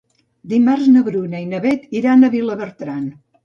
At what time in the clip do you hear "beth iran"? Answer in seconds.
1.67-2.25